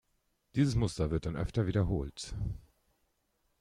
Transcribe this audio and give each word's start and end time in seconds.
Dieses 0.55 0.73
Muster 0.73 1.11
wird 1.11 1.27
dann 1.27 1.35
öfter 1.35 1.67
wiederholt. 1.67 2.33